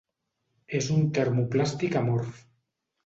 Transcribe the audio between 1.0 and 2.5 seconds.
termoplàstic amorf.